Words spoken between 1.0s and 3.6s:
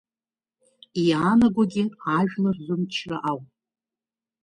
Иаанагогьы ажәлар рымчра ауп.